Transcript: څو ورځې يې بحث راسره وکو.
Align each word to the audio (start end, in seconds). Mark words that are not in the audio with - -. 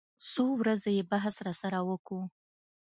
څو 0.31 0.45
ورځې 0.59 0.91
يې 0.97 1.03
بحث 1.11 1.35
راسره 1.47 1.79
وکو. 1.89 2.19